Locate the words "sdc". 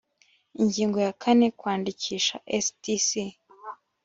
2.65-3.09